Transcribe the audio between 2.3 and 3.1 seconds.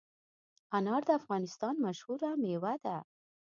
مېوه ده.